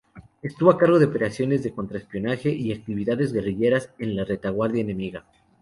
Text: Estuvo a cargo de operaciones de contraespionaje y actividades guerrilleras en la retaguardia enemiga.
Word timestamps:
Estuvo 0.41 0.71
a 0.71 0.79
cargo 0.79 0.97
de 0.97 1.05
operaciones 1.05 1.61
de 1.61 1.75
contraespionaje 1.75 2.49
y 2.49 2.71
actividades 2.73 3.31
guerrilleras 3.33 3.91
en 3.99 4.15
la 4.15 4.25
retaguardia 4.25 4.81
enemiga. 4.81 5.25